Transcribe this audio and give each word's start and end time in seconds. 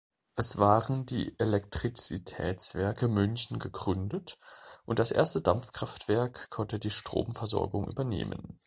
Es 0.35 0.57
waren 0.57 1.05
die 1.05 1.37
Elektrizitätswerke 1.39 3.07
München 3.07 3.59
gegründet 3.59 4.39
und 4.83 4.97
das 4.97 5.11
erste 5.11 5.43
Dampfkraftwerk 5.43 6.49
konnte 6.49 6.79
die 6.79 6.89
Stromversorgung 6.89 7.87
übernehmen. 7.87 8.57